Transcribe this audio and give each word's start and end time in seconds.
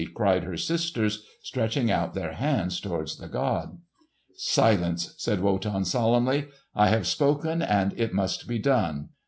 cried 0.15 0.45
her 0.45 0.57
sisters 0.57 1.23
stretching 1.43 1.91
out 1.91 2.15
their 2.15 2.33
hands 2.33 2.79
toward 2.79 3.07
the 3.19 3.27
god. 3.27 3.77
"Silence!" 4.35 5.13
said 5.19 5.41
Wotan 5.41 5.85
solemnly. 5.85 6.47
"I 6.73 6.87
have 6.87 7.05
spoken, 7.05 7.61
and 7.61 7.93
it 7.99 8.11
must 8.11 8.47
be 8.47 8.57
done. 8.57 9.09